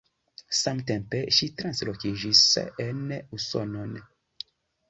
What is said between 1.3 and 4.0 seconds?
ŝi transloĝiĝis en Usonon.